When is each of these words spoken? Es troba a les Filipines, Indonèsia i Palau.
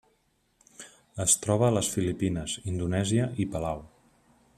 Es 1.25 1.35
troba 1.43 1.67
a 1.67 1.75
les 1.75 1.91
Filipines, 1.97 2.57
Indonèsia 2.73 3.29
i 3.45 3.47
Palau. 3.57 3.85